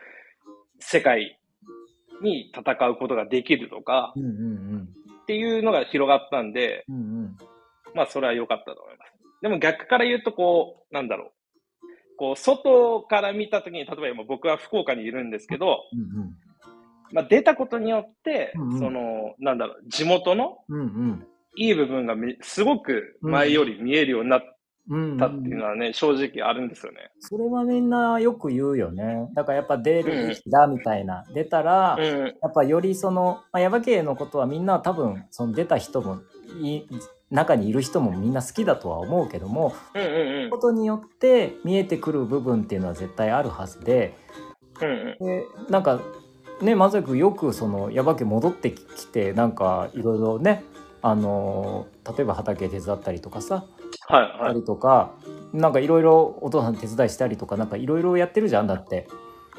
[0.80, 1.39] 世界
[2.21, 4.23] に戦うことができるとかうん。
[4.23, 4.34] うんう
[4.80, 4.89] ん
[5.23, 6.95] っていうのが広がったんで、うん。
[6.95, 7.38] うんうん。
[7.95, 9.13] まあそれは良かったと思います。
[9.41, 11.37] でも逆から言うとこう、なんだろう。
[12.18, 16.36] こう、外から見たときに、例えば今僕は福岡にいるんですけど、うん
[17.14, 20.80] まあ出たことによって、うんうんその、なんだろう、地元のうん。
[20.80, 21.28] うん
[21.60, 24.42] いい部分がみすごく前より見えるようになっ
[24.90, 25.12] うん。
[25.12, 27.10] うんたっていうのはね、正直あるんですよね。
[27.20, 29.28] それはみんなよく言うよね。
[29.36, 31.26] だからやっぱ出るべきだみたいな。
[31.34, 32.04] 出たら、うん。
[32.04, 36.20] やっぱよりその、まあ、ヤバ系のことはみんな多分その出た人も
[36.62, 36.84] い
[37.32, 40.02] 中にいる人もみんな好きだとは思うけどもうん
[40.44, 44.18] うんことによって見えてくる部分っていうのは絶対あるはずで
[44.82, 44.90] うん。
[44.90, 46.00] うんでなんか
[46.62, 50.63] ね松崎君よくそのヤバ系戻ってきてなんかいろいろね
[51.02, 53.66] あの例えば畑手伝ったりとかさ
[54.08, 54.48] はいはい。
[54.48, 55.13] たりとか
[55.54, 59.08] なんかいろいろお父さん手伝いしたりとかなんかいろいろやってるじゃんだって。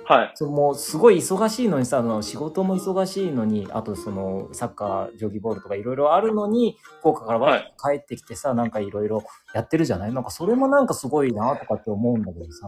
[0.09, 0.33] はい。
[0.35, 10.13] そのもうすごい忙しいのにさ、あの仕事も忙しいのに、あとそのサッカー、ジョギボールとかいろいろあるのに、福岡からはい帰ってきてさ、なんかいろいろやってるじゃない？
[10.15, 12.67] なんかそれもなんかすごいなとかって思うんだけどさ。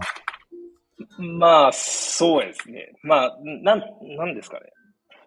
[1.19, 2.93] まあ、そうですね。
[3.03, 3.83] まあ、なん、
[4.19, 4.71] なんですかね。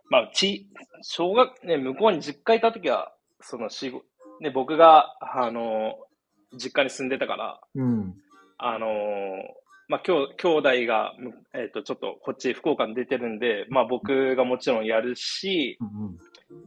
[0.10, 0.67] まあ、ち、
[1.02, 4.04] 小学、ね、向こうに実家いたときは、その、しご、
[4.39, 5.95] ね、僕が、あの、
[6.56, 8.15] 実家に住んでたから、うん。
[8.60, 8.88] あの
[9.87, 16.17] まあ、きょう兄弟が、むえっ、と、ちょっとこっち福岡に出てるんで、まあ僕がもちろんやるし、うんうん。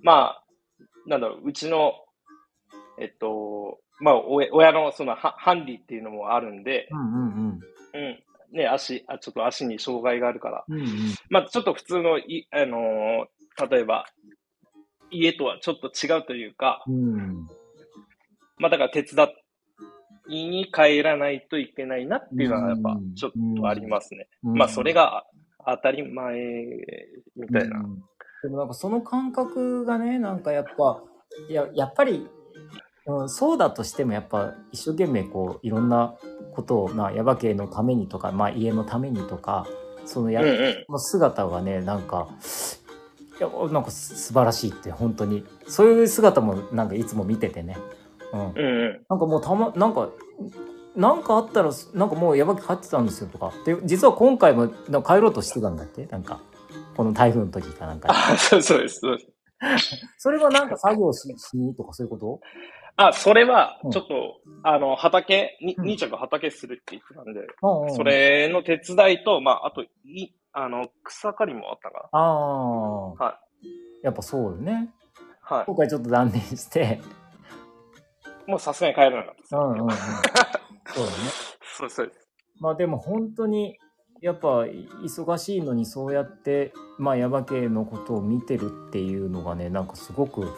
[0.02, 0.44] まあ、
[1.06, 1.92] なんだろう、うちの、
[2.98, 7.60] えっと、まあ、親親のそのハハンディっていうのもあるんで、うんうんうん。
[8.52, 10.76] ね、足、あ、ちょっと足に障害があるから、うん。
[10.76, 10.88] うんうん。
[11.30, 13.26] まあ、ちょっと普通のい、あのー
[13.70, 14.04] 例えば、
[15.10, 17.48] 家とはちょっと違うというか、うん。
[18.58, 19.28] まあ、だから手伝い
[20.28, 24.28] に帰らないといけないなっていうのはやっぱうんちょっとありますね。
[24.44, 25.24] うんまあ、それが
[25.66, 26.36] 当たり前
[27.36, 27.78] みたいな。
[27.78, 28.02] うん
[28.42, 31.02] でもなんかその感覚がね、なんかやっぱ、
[31.48, 32.28] いや、やっぱり、
[33.06, 36.16] うん、そうだとしてもやっぱ一生懸命こういろんな
[36.54, 39.66] ことを、まあ、ヤバ系のためにとか、まあ、家のためにとか、
[40.04, 40.84] そのやうんうん。
[40.88, 42.28] の姿がね、なんか、
[43.38, 45.44] いや、なんかす素晴らしいって、本当に。
[45.66, 47.76] そういう姿もなんかいつも見ててね。
[48.32, 48.40] うん。
[48.40, 49.06] うんうん。
[49.08, 50.08] なんかもうたま、なんか、
[50.94, 53.52] なんかあったら、なんかもうやばく帰ってたんですよとか。
[53.64, 56.40] で、実は今回もなんか帰ろうとしてたんだってなんか、
[56.96, 58.08] この台風の時かなんか。
[58.10, 59.00] あ、そうそうです。
[59.00, 59.32] そうです
[60.18, 62.40] それはなんか作業ししにとかそういうこと？
[62.96, 68.02] あ、それはうん、ちょっと、あの、畑、にうん兄ちゃんが畑するって言ってたんで、うんうんそ。
[68.02, 73.10] れの手伝いと、まあ、あと、い、あの、草刈りもあったかああ。
[73.12, 73.40] は
[74.02, 74.88] やっぱそうよね。
[75.50, 75.58] ら。
[75.58, 77.00] は今回ちょっと断念して。
[78.46, 78.50] い。
[78.50, 79.54] もうさすがに帰らなかったです。
[79.54, 79.88] うんうんうん。
[79.88, 79.98] そうだね。
[81.78, 82.28] そうそうです。
[82.58, 83.78] まあでも本当に
[84.20, 90.48] やっぱ忙しいのにそうやってまあヤバ系のことを見てるっていうのがねなんかすごく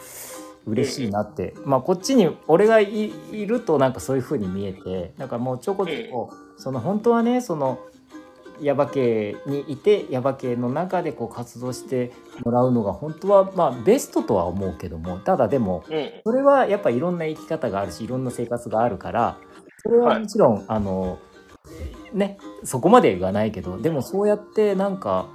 [0.64, 7.80] 嬉しいなってまあこっちに俺がいいるとなんかそういう風に見えてなんかもうちょこちょこその本当はねその
[8.60, 12.12] ヤバ系にいてヤバ系の中でこう活動して
[12.44, 16.10] もらうのが本当はまあベストとは思うけどもただでもうん。
[16.24, 19.38] それはやっぱいろんな生き方があるしいろんな生活があるから
[19.78, 21.18] それはもちろん、あの
[22.12, 25.28] ねそこまではないけどでもそうやってなんか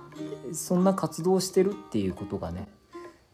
[0.52, 2.68] そんな活動してるっていうことがね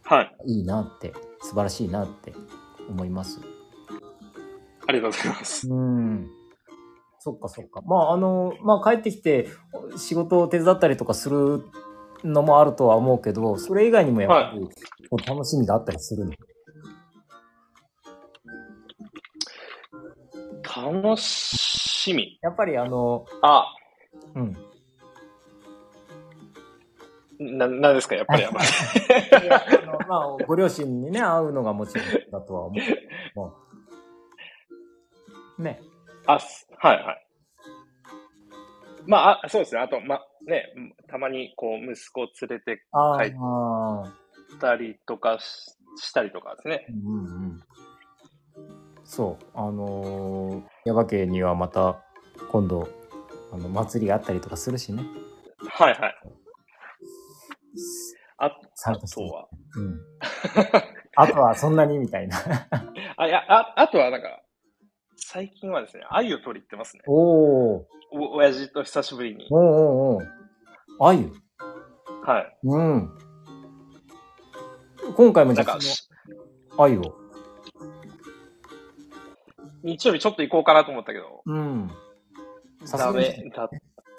[0.04, 0.36] はい。
[0.46, 2.34] いいなって素晴らしいなって
[2.90, 3.40] 思います。
[4.88, 5.70] ありがとうございます。
[5.70, 6.39] うん
[7.20, 7.82] そっかそっか。
[7.86, 9.48] まああのまあ帰ってきて
[9.98, 11.64] 仕事を手伝ったりとかする
[12.24, 14.68] のもあるとは思うけどそれ以外にもやっぱり、
[15.26, 16.32] 楽しみがあったりするの？
[21.02, 22.40] 楽しみ？
[22.42, 23.74] やっぱりあのあ、
[24.36, 24.58] うん
[27.40, 28.60] な、なんですか、やっぱり ま
[30.10, 32.76] あ、ご両親にね、会うのがもちろんだとは思
[35.58, 35.62] う。
[35.64, 35.82] ね。
[36.32, 37.26] あ、すはいはい。
[39.08, 39.82] まあ、あそうですね。
[39.82, 40.66] あと、ま、ね、
[41.08, 44.14] たまに、こう、息子を連れてああ、はいあ
[44.60, 46.86] たりとかししたりとかですね。
[46.90, 47.60] うんうんうん。
[49.04, 52.04] そう、あのー、耶馬渓にはまた、
[52.52, 52.88] 今度、
[53.52, 55.04] あの、祭りがあったりとかするしね。
[55.72, 56.16] はいはい。
[58.38, 59.48] あ、とは？
[59.76, 60.00] うん。
[61.16, 61.98] あとはそんなに？
[61.98, 62.38] みたいな。
[63.18, 64.42] あ、いや、あ、あとはなんか、
[65.22, 67.04] 最近はですね、鮎を取り行ってますね。
[67.08, 67.84] おー。
[68.12, 69.48] お、親父と久しぶりに。
[69.52, 70.26] おーおーおー。
[71.02, 71.32] あゆ。
[72.26, 72.58] はい。
[72.64, 73.10] うん。
[75.16, 76.08] 今回もじゃあなんか、し
[76.70, 77.16] その、あゆを？
[79.84, 81.90] 日曜日ちょっと行こうかなと思ったけど、うん。
[82.98, 83.70] ダメだ。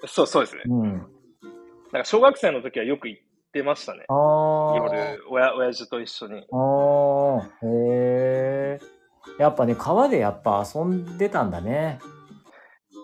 [0.06, 0.62] そう、そうですね。
[0.66, 0.92] うん。
[0.92, 1.02] なん
[2.02, 4.04] か小学生の時はよく行ってましたね。
[4.08, 4.76] ああ。
[4.76, 6.46] 夜、親、親父と一緒に。
[6.52, 6.56] あ
[7.42, 8.80] あ、へえ。
[9.38, 11.98] やっぱね、川でやっぱ遊んでたんだね。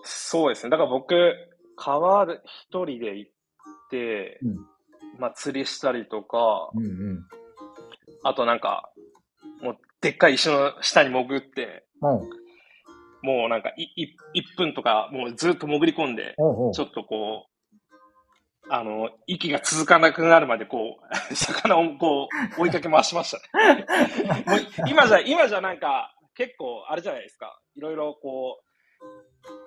[0.03, 0.69] そうですね。
[0.69, 1.33] だから僕、
[1.75, 3.31] 川で一人で行っ
[3.89, 4.57] て、うん
[5.19, 7.25] まあ釣りしたりとか、うんうん。
[8.23, 8.91] あとなんか、
[9.61, 12.11] もうでっかい石の下に潜って、うん。
[13.23, 17.56] もうなんかいい1分とかもうずっと潜り込んで、ほうほうちょっとこう、
[18.69, 20.97] あの、息が続かなくなるまでこ
[21.31, 22.27] う、 魚をこ
[22.57, 23.85] う追いかけ回しましたね。
[24.45, 27.59] もう今じゃ、今じゃなんか結構あれじゃないですか。
[27.75, 28.59] いろいろこ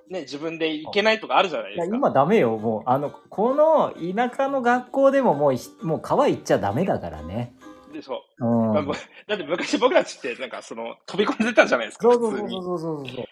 [0.09, 1.97] う、ね、自分で行けないとかあるじゃないですか。
[1.97, 2.57] 今ダメよ。
[2.59, 7.55] もう、あの、この田舎の学校でももうひ、もう川行っちゃダメだからね。
[7.93, 8.23] でしょ。
[8.39, 8.87] うん。
[9.29, 12.05] だって昔僕たちってなんかその飛び込んでたじゃないですか。
[12.05, 12.51] そうそうそう。
[12.51, 13.25] そうそうそう。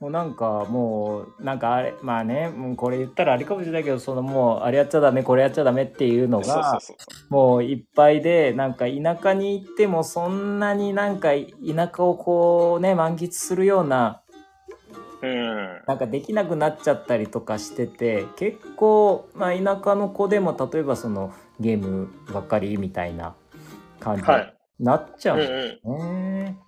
[0.00, 6.78] もうなんかもうなんかあれまあねもうこれ言ったらあれかもしれないけどそのもうあれやっちゃダメこれやっちゃダメっていうのが
[7.30, 14.22] もういっぱいでなんか田舎に行ってもそんなになんか田舎をこうね満喫するような
[15.22, 15.26] う。
[15.26, 15.82] うん。
[15.86, 23.34] なんかできなくなっちゃったりとかしてて結構、まあ、田舎の子でも例えばそのゲームばっかりみたいな
[24.00, 24.54] 感じにはい。
[24.78, 26.44] なっちゃううんうん。
[26.44, 26.58] ね、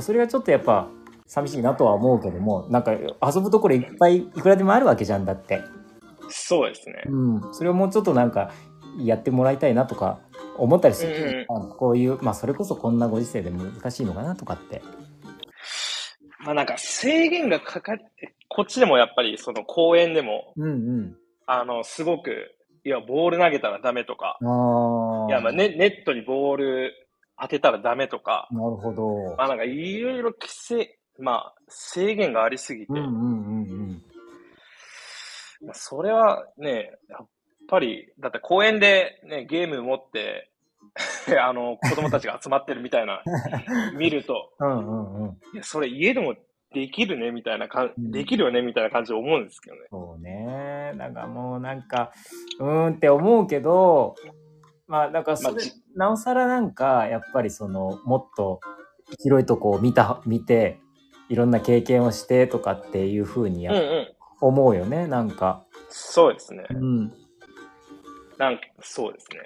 [0.00, 0.88] それがちょっとやっぱ
[1.26, 5.62] 寂しいなとは思うけどもなんか遊ぶところいっぱいいくらでもあるわけじゃんだって、
[6.28, 7.02] そうですね。
[7.06, 8.52] うん、それをもうちょっとなんか
[8.98, 10.20] やってもらいたいなとか
[10.56, 14.82] 思ったりする、あこういうまあそれこそこんなご時世で難しいのかなとかって。
[16.44, 18.02] まあなんか制限がかかり、
[18.48, 26.92] こっちでもやっぱりその公園でも、うんあの、すごく、いや、ボール投げたらダメとか、あいや、まあネネットにボール
[27.40, 29.36] 当てたらダメとか、なるほど。
[29.36, 34.02] まあなんかいろいろ規制、まあ制限がありすぎて、うんうんうんうん。
[35.62, 37.26] まあそれはね、やっ
[37.68, 40.50] ぱり、だって公園でね、ゲーム持って、
[41.40, 43.22] あの、子供たちが集まってるみたいな、
[43.94, 45.30] 見ると、うんうんうん。
[45.52, 46.34] いや、それ家でも
[46.72, 48.10] できるね、みたいなかん、うん。
[48.10, 49.82] できるよね、みたいな感じで思うんですけどね。
[49.90, 50.92] そうね。
[50.96, 52.12] なんかもうなんか、
[52.60, 54.14] うーんって思うけど、
[54.86, 58.60] まあだからそれ、まあじなおさらなんか、やっぱりその、もっと
[59.18, 60.80] 広いとこを見た、見て、
[61.28, 64.16] いろんな経験をしてとかっていうふうにやうんうん。
[64.40, 65.64] 思うよね、なんか。
[65.88, 66.66] そうですね。
[66.70, 67.12] うん。
[68.38, 69.40] なんか、そうですね。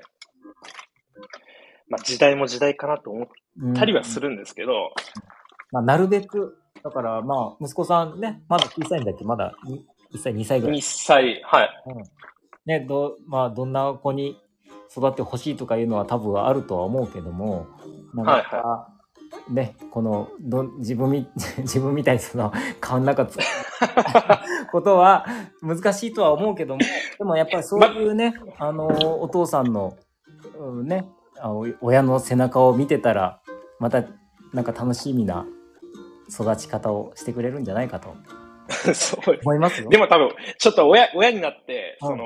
[1.89, 3.29] まあ時代も時代かなと思っ
[3.75, 4.93] たりはするんですけど、
[5.73, 9.55] まあ、なるべく、だからまあ、息子さんね、まだ小さいんだっけ、まだ
[10.13, 10.79] 1歳、2歳ぐらい。
[10.79, 11.71] 2歳、はい。
[12.67, 14.41] ね、ど、まあ、どんな子に
[14.97, 17.67] 育ってほしいとかいうのは多分あるとは思うけども、
[18.15, 19.00] なんか、はい
[19.49, 23.39] ね、この、どん、自分み、 自分みたいにその、顔の中つ、
[24.71, 25.27] ことは
[25.63, 26.81] 難しいとは思うけども、
[27.19, 28.87] でもやっぱりそういうね、あの、
[29.21, 29.97] お父さんの、
[30.59, 31.07] うんね、
[31.81, 33.41] 親の背中を見てたら、
[33.79, 34.05] また、
[34.53, 35.47] なんか楽しみな
[36.29, 38.15] 育ち方をしてくれるんじゃないかと
[38.95, 39.39] そう。
[39.45, 39.89] 思いますよ。
[39.89, 42.25] でも多分、ちょっと親、親になって、うんその、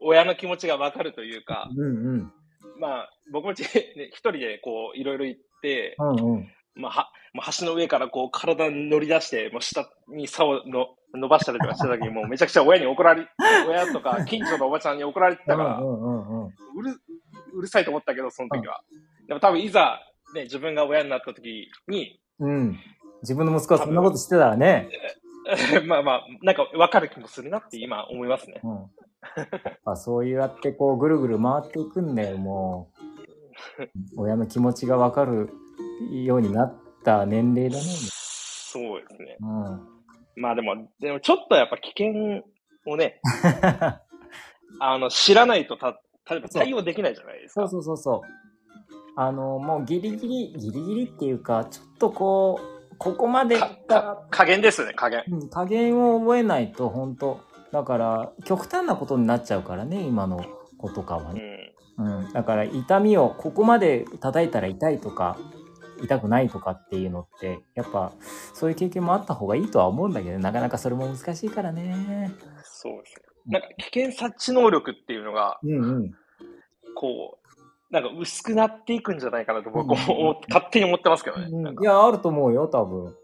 [0.00, 2.32] 親の気持ちがわかるというか、うんうん。
[2.78, 3.62] まあ、僕もち、
[3.96, 6.52] ね、一人でこう、いろいろ行って、うんうん。
[6.74, 13.26] まあ、は、もう橋の上からこう、体に乗り出して、もう下に竿をの伸ばしたりとかした時に、 もうめちゃくちゃ親に怒られ、
[13.68, 16.46] 親とか 近所のおばちゃんに怒られてたから、うんうんうんうん。
[16.46, 17.00] うる、
[17.54, 18.82] うるさいと思ったけど、その時は。
[19.26, 20.00] でも多分いざ、
[20.34, 22.78] ね、自分が親になった時に、うん。
[23.22, 24.88] 自分の息子はそんなことしてたらね。
[25.86, 28.60] まあまあ、なんか分かる気もするなって今思いますね。
[28.62, 28.90] うん。
[29.84, 33.08] あそうやってこうぐるぐる回っていくんだよ、もう。
[34.16, 35.50] 親の気持ちがわかる
[36.10, 37.82] ようになった年齢だね。
[37.82, 39.36] そうですね。
[39.40, 39.88] うん。
[40.36, 42.44] まあでも、でもちょっとやっぱ危険
[42.86, 43.20] をね、
[44.80, 47.68] あの、知らないとた、例えば対応できないじゃないですか。
[47.68, 48.28] そうそうそうそう。
[49.16, 52.60] あの、もうギリギリ、ギリギリっていうか、ちょっとこ
[52.92, 55.24] う、ここまでかか加減ですよね、加減。
[55.30, 57.40] うん、加減を覚えないと、本当
[57.72, 60.44] だから、極端なことになっちゃうからね、今の
[60.78, 61.74] 子とかはうね。
[61.98, 62.02] ん。
[62.02, 62.32] うん。
[62.32, 65.36] だから、痛みを、ここまで叩いたら痛いとか、
[66.02, 68.12] 痛くないとかっていうのって、やっぱ、
[68.54, 72.30] そういう経験もあった方がいいとは思うんだけど、なかなかそれも難しいからね。
[72.62, 73.22] そうですね。
[73.46, 76.12] なんか危険察知能力っていうのが、うんうん。
[76.94, 77.48] こう、
[77.92, 81.46] なんか薄くなっていくんじゃないかなと僕うんも勝手に思ってますけどね。
[81.50, 83.16] うんいや、あると思うよ、多分。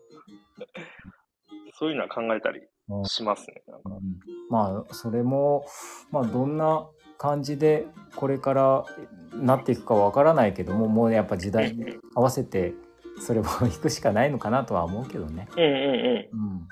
[1.74, 2.62] そういうのは考えたり
[3.07, 3.62] しますね。
[3.66, 4.03] なんかうん
[4.51, 5.66] まあそれも
[6.11, 6.87] まあどんな
[7.18, 8.85] 感じでこれから
[9.33, 12.75] なっていくかわからないけどももうやっぱ時代に合わせて
[13.20, 15.49] それを引くしかないのかなとは思うけどね。
[15.57, 16.29] うんうんうん。
[16.33, 16.68] うん、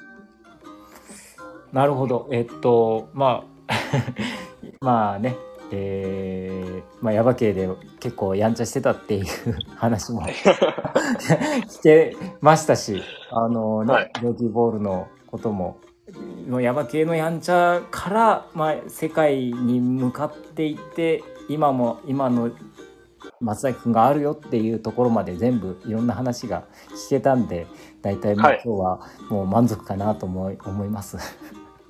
[1.73, 3.75] なるほどえっとまあ
[4.85, 5.37] まあね
[5.75, 9.27] えー、まあヤバ系で結構やんちゃしてたっていう
[9.77, 15.79] 話も 聞けましたしあのね、はいボールのことも
[16.49, 22.51] のヤバ系のやんちゃから、まあ、世界に向かっていって今も今の
[23.41, 26.65] 松崎くんがあるよっていうところまで全部いろんな話が
[27.07, 27.67] 聞けたんで
[28.01, 29.01] 大体もうはい今日は
[29.31, 31.19] もう満足かなと思い思います。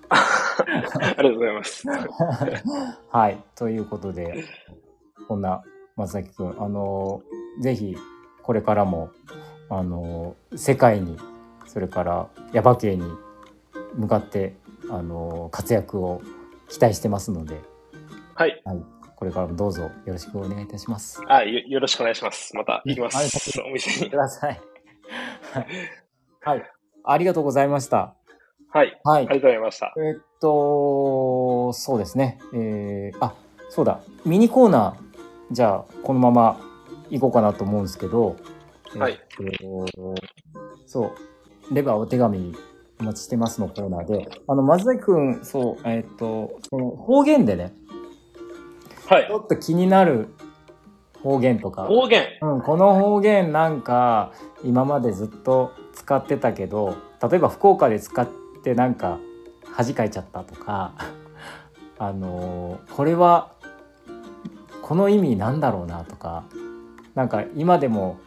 [0.09, 1.85] ありがとうございます。
[3.11, 3.43] はい。
[3.55, 4.45] ということで、
[5.27, 5.63] こんな
[5.97, 7.23] 松崎くん、あの、
[7.61, 7.97] ぜひ、
[8.43, 9.11] これからも、
[9.71, 11.17] あの、世界に、
[11.67, 13.05] それから、ヤバ系に
[13.95, 14.55] 向かって、
[14.91, 16.23] あの、活躍を
[16.69, 17.61] 期待してますので、
[18.35, 18.63] はい。
[18.65, 18.83] はい。
[19.17, 21.23] これからもどうぞよろしくお願いいたします。
[21.29, 22.57] あよ、よろしくお願いします。
[22.57, 23.61] また行きまはいす。
[23.61, 24.17] お店にく。
[24.19, 24.61] ださい。
[26.41, 26.63] はい。
[27.05, 28.15] ありがとうございました。
[28.73, 29.01] はい。
[29.05, 29.27] はいあり。
[29.27, 29.95] がとうございました。
[29.97, 32.41] えっと、そうですね。
[32.53, 33.35] えー、あ、
[33.71, 34.01] そうだ。
[34.25, 36.61] ミニコーナー、じゃあ、このまま
[37.11, 38.37] 行こうかなと思うんですけど、
[38.99, 39.57] はいえ
[40.87, 41.15] そ
[41.71, 42.55] う、レバーお手紙
[43.03, 47.75] お待ちしてますのコーナーで、あの、松崎くん、そう、えっと、その方言でね、
[49.09, 49.33] はいち。
[49.33, 50.29] ょっと気になる
[51.23, 52.25] 方言とか、方言。
[52.41, 54.33] うん、この方言なんか
[54.65, 58.29] 今までずっと使ってたけど例えば福岡で使っ
[58.65, 59.19] てなんか
[59.73, 60.93] 恥かいちゃったとか
[61.99, 63.53] あのーこれは
[64.81, 66.45] この意味なんだろうなとか
[67.15, 68.19] なんか今でも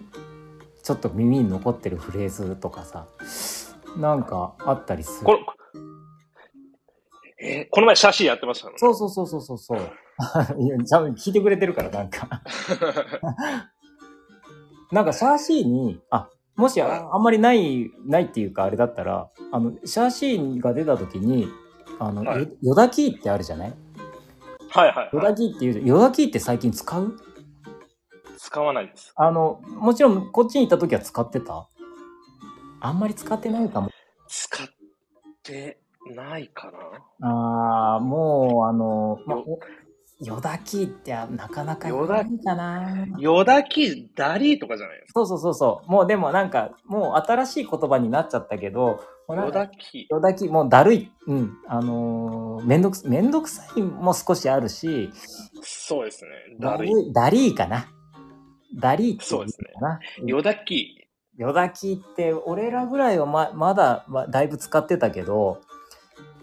[0.84, 3.08] ちょっと耳に残ってるフレーズとかさ
[3.98, 5.26] なんかあったりする。
[5.26, 5.40] この、
[7.40, 8.74] えーこの前シャシーやってましたね。
[8.78, 9.80] そうそうそうそうそうそう。
[10.60, 12.28] いやちゃんと聞いてくれてるからなんか。
[14.92, 21.48] なんかシャーシーに、あ、もしああんまりない、ないっていうかあれだったら、あの、シャーシーが出た時に、
[22.00, 22.44] あの、はい。
[22.44, 23.74] よヨダキーってあるじゃない？
[24.70, 25.28] はいはい、ヨはい。
[25.32, 27.18] ダキーっていう、ヨダキーって最近使う？
[28.38, 29.12] 使わないです。
[29.16, 31.68] あの、もちろんこっちに行った時は使ってた？
[32.86, 33.90] あんまり使ってないかも。
[34.28, 34.68] 使っ
[35.44, 35.80] て
[36.16, 36.72] ないか
[37.20, 37.28] な？
[37.28, 39.60] ああ、もう、あの、まあよ、
[40.22, 43.06] ヨダキーってなかなかヨダないかな。
[43.20, 45.92] ヨダキダリーとかじゃないですそうそうそうそう。
[45.92, 49.36] もうでもなんか、もう新しい言葉になっちゃったけど、もうか。
[49.36, 51.12] なんかヨダキよだき、もうだるい。
[51.28, 51.58] うん。
[51.68, 55.10] あのーめんどくす、めんどくさいも少しあるし、
[55.62, 56.30] そうですね。
[56.60, 56.90] だるい。
[57.10, 57.14] い。
[57.14, 57.88] だりーかな。
[58.76, 60.00] だりーっていそうですねかな。
[60.26, 61.05] ヨダキ
[61.38, 65.62] よだきって、俺らぐらいはま、まだ、ま、だいぶ使ってたけど、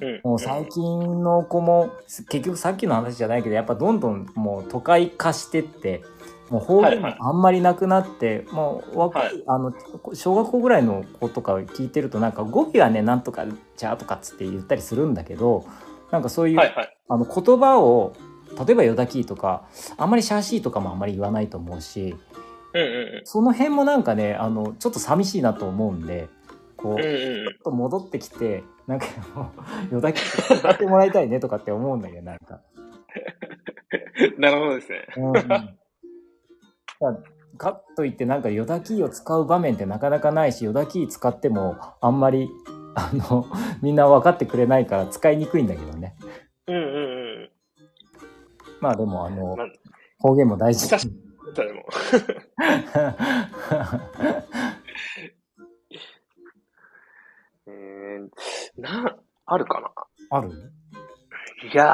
[0.00, 0.20] うん。
[0.24, 1.90] もう最近の子も、
[2.28, 6.02] 結局さっきの話じゃないけど、やっぱどんどんもう都会化してって、
[6.50, 9.72] もう方言もあんまりなくなって、もう若い、はいあの、
[10.12, 15.64] 小学校ぐらいの子とか聞いてると、なんか語尾はね、なんとかじゃあとかっつって言ったりするんだけど、
[16.10, 16.98] なんかそういう、はいはい。
[17.08, 18.12] あの言葉を、
[18.66, 19.64] 例えばヨダキーとか、
[19.96, 22.14] あんまりシャーシーとかもあんまり言わないと思うし、
[22.74, 26.28] うんうんその辺もなんかね、あの、ちょっと寂しいなと思うんで、
[26.76, 26.98] こう、うん。
[26.98, 29.52] うんちうんょっと戻ってきて、なんかも
[29.90, 30.20] う、 よだけ
[30.54, 32.60] 歌ってもらいたいねとかって思うんだけど、なんか。
[34.36, 34.40] うん。
[34.40, 35.06] なるほどですね。
[35.16, 35.34] うんうん。
[35.34, 35.66] だか
[37.00, 37.16] ら
[37.58, 42.48] かといって、なんかヨダキーを使う場面ってなかなかないし、ヨダキー使ってもあんまり、
[42.94, 43.46] あの、
[43.82, 46.16] みんな分かってくれないから使いにくいんだけどね。
[46.66, 46.88] うんうんう
[47.44, 47.50] ん。
[48.80, 49.56] まあでも、あの
[50.18, 50.86] 方言も大事。
[50.86, 51.08] 久し
[51.54, 51.84] でも。
[57.66, 59.90] えー、な、あるかな？
[60.30, 60.50] ある？
[61.72, 61.90] いやー、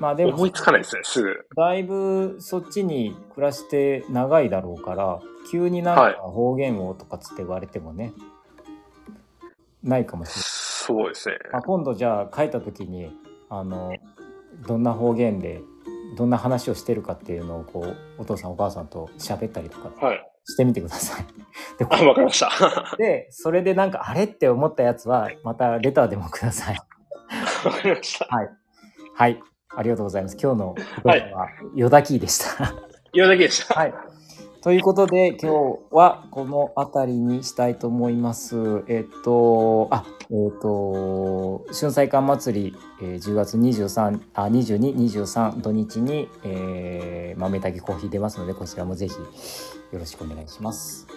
[0.00, 1.46] まあでも思いつかないですね、すぐ。
[1.56, 5.20] だいぶそっちに暮らして長いだろうから
[5.50, 8.12] 急になんはいか方言をとかつって言われてもね、
[9.82, 11.38] ないかもしれない、そうですね。
[11.52, 13.16] まあ、今度じゃあ帰った時に
[13.48, 13.92] あの
[14.66, 15.62] どんな方言で
[16.16, 20.26] どんな話をしてるかっていうのをこうお父さんお母さんと喋ったりとかはい。
[20.44, 21.26] してみてください。
[21.78, 22.96] であ、わかりました。
[22.96, 26.76] でそれでなんかあれって思ったやつはまたレターでもください。
[27.64, 28.26] わかりました。
[28.26, 29.40] はい
[29.76, 30.36] ありがとうございます。
[30.40, 32.74] 今日の言葉はヨダキーでした。
[33.12, 33.74] 言うだけでした。
[33.74, 33.94] はい。
[34.62, 38.84] ということで、今日はこの辺りにしたいと思います。
[38.88, 51.08] えっと、あ、えっと、春祭館祭り、えー10月23、あ、22、23土日に、えー、豆炊きコーヒー出ますので、こちらもぜひよろしくお願いします。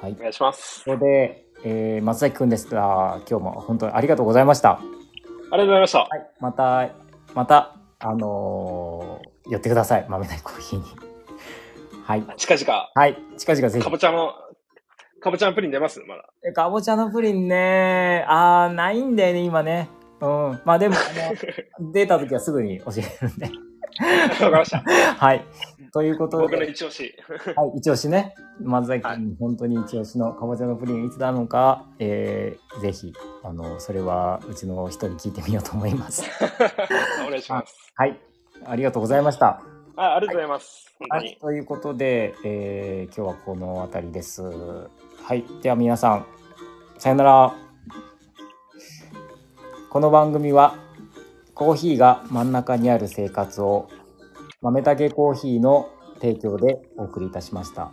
[0.00, 0.20] はいお。
[0.20, 0.84] 願いします。
[0.84, 4.78] ここで、えー、松崎くんですが、今日も本当にありがとうございました。
[4.78, 5.98] ありがとうございました。
[5.98, 6.30] はい。
[6.38, 6.90] また、
[7.34, 10.06] また、あのー寄ってください。
[10.08, 11.03] 豆炊きコーヒーに。
[12.04, 12.26] はい。
[12.36, 13.18] 近々、はい。
[13.38, 13.90] 近々ぜひか。
[13.90, 14.34] ぼちゃの、
[15.20, 16.00] かぼちゃのプリン出ます？
[16.00, 16.28] まだ。
[16.46, 19.88] えかぼちゃのプリンね、あー、ないんだよね、今ね。
[20.20, 20.60] うん。
[20.66, 20.98] まあでも、あ
[21.80, 23.46] の、出た時はすぐに教えるんで。
[23.46, 23.50] わ
[24.38, 24.82] かりました。
[25.16, 25.44] はい。
[25.94, 27.14] ということ僕ので、一押し。
[27.56, 36.24] はい、一押しね、松崎は君、本当に一押しのかぼちゃのプリンいつなのか、えー、ぜひ、あの、それはうちの人に聞いてみようと思います。
[37.26, 37.92] お願いします。
[37.94, 38.20] はい。
[38.66, 39.62] ありがとうございました。
[39.96, 40.92] あありがとうございます。
[41.08, 41.36] はいに。。
[41.40, 44.42] ということで、えー、今日はこの辺りです。
[44.42, 45.44] はい。
[45.62, 46.26] では皆さん、
[46.98, 47.54] さよなら。
[49.90, 50.74] この番組は、
[51.54, 53.88] コーヒーが真ん中にある生活を、
[54.60, 55.88] 豆たけコーヒーの
[56.20, 57.92] 提供でお送りいたしました。